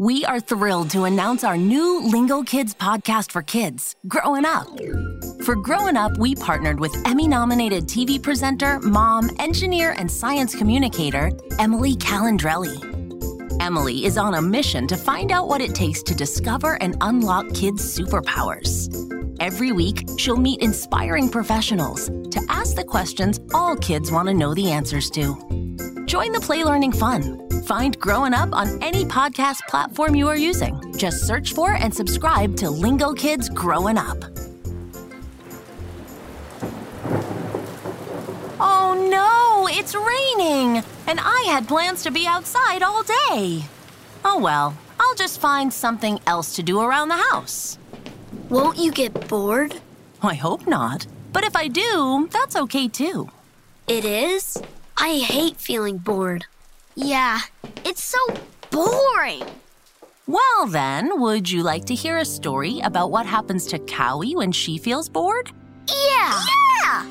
[0.00, 4.66] We are thrilled to announce our new Lingo Kids podcast for kids, Growing Up.
[5.44, 11.30] For Growing Up, we partnered with Emmy nominated TV presenter, mom, engineer, and science communicator,
[11.58, 12.80] Emily Calandrelli.
[13.60, 17.52] Emily is on a mission to find out what it takes to discover and unlock
[17.52, 18.88] kids' superpowers.
[19.38, 24.54] Every week, she'll meet inspiring professionals to ask the questions all kids want to know
[24.54, 25.34] the answers to.
[26.06, 27.49] Join the play learning fun.
[27.70, 30.92] Find Growing Up on any podcast platform you are using.
[30.96, 34.24] Just search for and subscribe to Lingo Kids Growing Up.
[38.58, 43.62] Oh no, it's raining, and I had plans to be outside all day.
[44.24, 47.78] Oh well, I'll just find something else to do around the house.
[48.48, 49.76] Won't you get bored?
[50.20, 53.28] I hope not, but if I do, that's okay too.
[53.86, 54.60] It is?
[54.96, 56.46] I hate feeling bored.
[56.96, 57.40] Yeah,
[58.00, 58.34] it's so
[58.70, 59.44] boring.
[60.26, 64.52] Well, then, would you like to hear a story about what happens to Cowy when
[64.52, 65.50] she feels bored?
[65.86, 66.42] Yeah.
[66.48, 67.06] Yeah!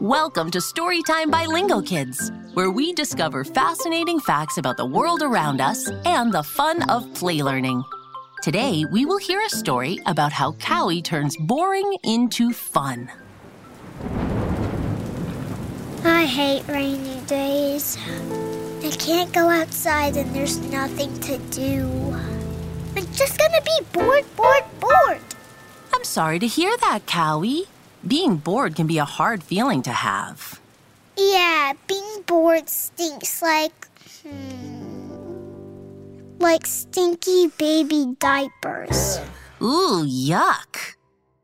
[0.00, 5.60] Welcome to Storytime by Lingo Kids, where we discover fascinating facts about the world around
[5.60, 7.82] us and the fun of play learning.
[8.40, 13.10] Today, we will hear a story about how Cowy turns boring into fun.
[16.04, 17.98] I hate rainy days.
[18.84, 21.88] I can't go outside and there's nothing to do.
[22.96, 25.20] I'm just gonna be bored, bored, bored.
[25.92, 27.66] I'm sorry to hear that, Cowy.
[28.06, 30.60] Being bored can be a hard feeling to have.
[31.16, 33.88] Yeah, being bored stinks like.
[34.22, 35.08] Hmm,
[36.38, 39.18] like stinky baby diapers.
[39.60, 40.94] Ooh, yuck.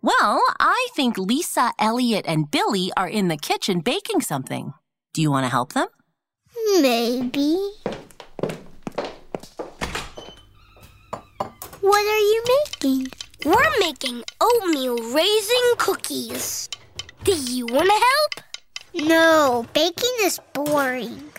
[0.05, 4.75] Well, I think Lisa, Elliot, and Billy are in the kitchen baking something.
[5.15, 5.87] Do you want to help them?
[6.83, 7.57] Maybe.
[11.81, 13.07] What are you making?
[13.47, 16.69] We're making oatmeal raisin cookies.
[17.23, 19.09] Do you want to help?
[19.09, 21.33] No, baking is boring.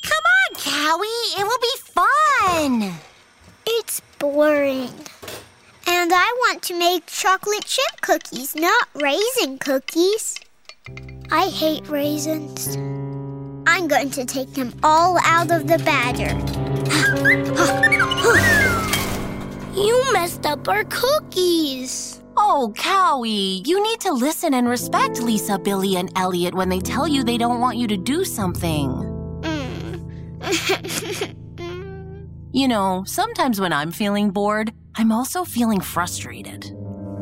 [0.00, 1.38] Come on, Cowy.
[1.38, 2.94] It will be fun.
[3.66, 4.94] It's boring.
[6.02, 10.34] And I want to make chocolate chip cookies, not raisin cookies.
[11.30, 12.74] I hate raisins.
[13.68, 16.34] I'm going to take them all out of the batter.
[19.76, 22.20] You messed up our cookies.
[22.36, 27.06] Oh, Cowy, you need to listen and respect Lisa, Billy, and Elliot when they tell
[27.06, 28.90] you they don't want you to do something.
[29.42, 31.36] Mm.
[32.54, 36.70] You know, sometimes when I'm feeling bored, I'm also feeling frustrated.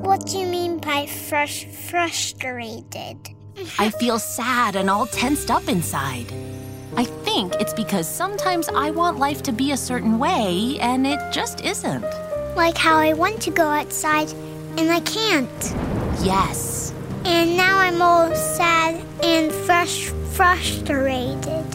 [0.02, 3.16] what do you mean by frus- frustrated?
[3.78, 6.26] I feel sad and all tensed up inside.
[6.96, 11.20] I think it's because sometimes I want life to be a certain way and it
[11.30, 12.02] just isn't.
[12.56, 14.32] Like how I want to go outside
[14.78, 15.62] and I can't.
[16.24, 16.92] Yes.
[17.24, 21.66] And now I'm all sad and frus- frustrated.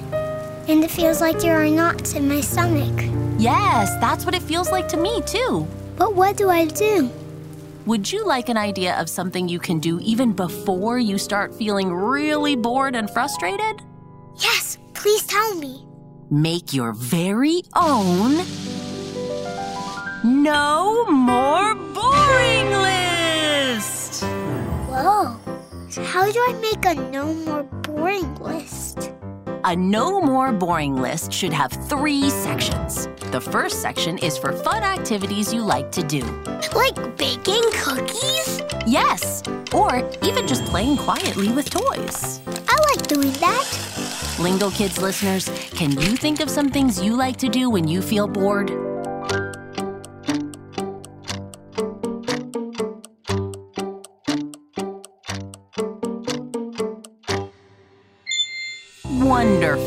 [0.67, 3.05] And it feels like there are knots in my stomach.
[3.37, 5.67] Yes, that's what it feels like to me, too.
[5.97, 7.09] But what do I do?
[7.85, 11.93] Would you like an idea of something you can do even before you start feeling
[11.93, 13.83] really bored and frustrated?
[14.37, 15.85] Yes, please tell me.
[16.31, 18.43] Make your very own
[20.23, 24.23] No More Boring List!
[24.89, 25.37] Whoa.
[26.03, 29.11] How do I make a no more boring list?
[29.67, 33.07] A No More Boring list should have three sections.
[33.31, 36.21] The first section is for fun activities you like to do.
[36.75, 38.61] Like baking cookies?
[38.85, 39.41] Yes,
[39.73, 42.41] or even just playing quietly with toys.
[42.45, 44.35] I like doing that.
[44.39, 48.03] Lingo Kids listeners, can you think of some things you like to do when you
[48.03, 48.94] feel bored?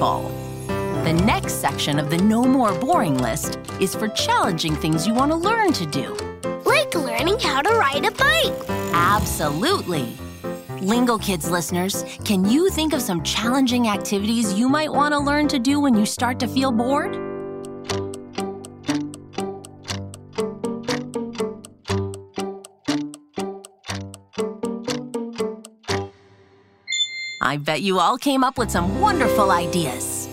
[0.01, 0.31] Wonderful.
[1.05, 5.33] The next section of the No More Boring list is for challenging things you want
[5.33, 6.15] to learn to do.
[6.65, 8.69] Like learning how to ride a bike.
[8.93, 10.17] Absolutely.
[10.81, 15.49] Lingo Kids listeners, can you think of some challenging activities you might want to learn
[15.49, 17.28] to do when you start to feel bored?
[27.49, 30.29] I bet you all came up with some wonderful ideas.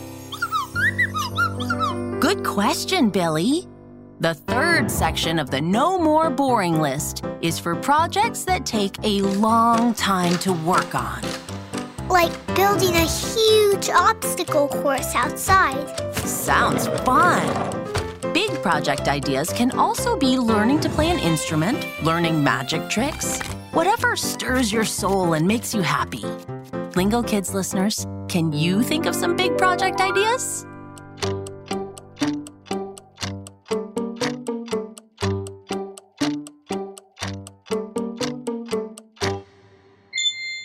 [2.19, 3.67] Good question, Billy.
[4.19, 9.21] The third section of the No More Boring list is for projects that take a
[9.21, 11.21] long time to work on.
[12.09, 15.87] Like building a huge obstacle course outside.
[16.17, 17.45] Sounds fun!
[18.33, 23.39] Big project ideas can also be learning to play an instrument, learning magic tricks,
[23.71, 26.25] whatever stirs your soul and makes you happy.
[26.95, 30.65] Lingo Kids listeners, can you think of some big project ideas?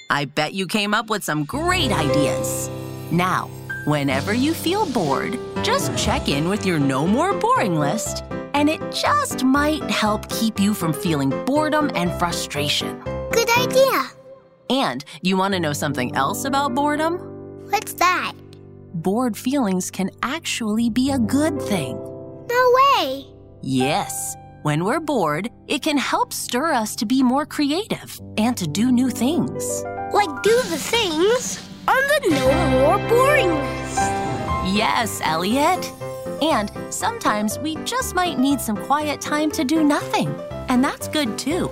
[0.09, 2.71] I bet you came up with some great ideas.
[3.11, 3.49] Now,
[3.87, 8.23] whenever you feel bored, just check in with your No More Boring list,
[8.55, 13.01] and it just might help keep you from feeling boredom and frustration.
[13.33, 14.20] Good idea.
[14.71, 17.19] And you want to know something else about boredom?
[17.71, 18.35] What's that?
[18.95, 21.97] Bored feelings can actually be a good thing.
[22.49, 23.27] No way.
[23.63, 24.37] Yes.
[24.63, 28.93] When we're bored, it can help stir us to be more creative and to do
[28.93, 29.83] new things.
[30.13, 33.97] Like do the things on the no more boring list.
[34.73, 35.93] Yes, Elliot.
[36.43, 40.33] And sometimes we just might need some quiet time to do nothing.
[40.69, 41.71] And that's good too.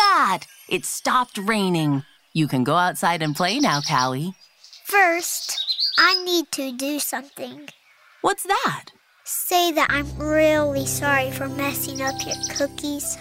[0.00, 0.46] That!
[0.68, 2.04] It stopped raining.
[2.32, 4.34] You can go outside and play now, Callie.
[4.84, 5.46] First,
[5.98, 7.68] I need to do something.
[8.22, 8.86] What's that?
[9.24, 13.18] Say that I'm really sorry for messing up your cookies.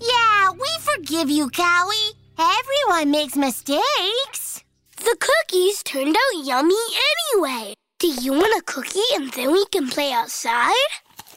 [0.00, 2.12] Yeah, we forgive you, Callie.
[2.38, 4.62] Everyone makes mistakes.
[4.96, 7.74] The cookies turned out yummy anyway.
[7.98, 10.92] Do you want a cookie and then we can play outside?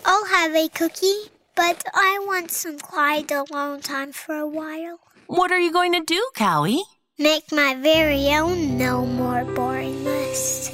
[0.06, 1.30] I'll have a cookie,
[1.62, 5.00] but I want some quiet alone time for a while.
[5.28, 6.82] What are you going to do, Cowy?
[7.20, 10.74] Make my very own no more boring list.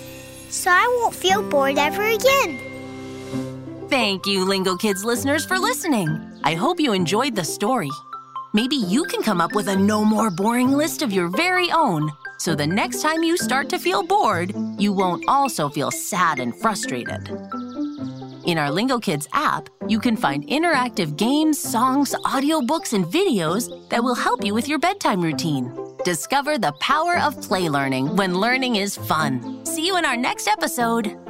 [0.49, 2.51] So I won't feel bored ever again.
[3.89, 6.07] Thank you, Lingo Kids listeners, for listening.
[6.45, 7.91] I hope you enjoyed the story.
[8.53, 12.09] Maybe you can come up with a no more boring list of your very own.
[12.39, 16.55] So the next time you start to feel bored, you won't also feel sad and
[16.55, 17.29] frustrated.
[18.47, 24.01] In our Lingo Kids app, you can find interactive games, songs, audiobooks, and videos that
[24.01, 25.69] will help you with your bedtime routine.
[26.05, 29.65] Discover the power of play learning when learning is fun.
[29.65, 31.26] See you in our next episode.